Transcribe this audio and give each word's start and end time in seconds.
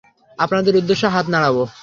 আপনাদের 0.39 0.73
উদ্দেশ্যে 0.75 1.07
হাত 1.13 1.25
নাড়াবো। 1.33 1.63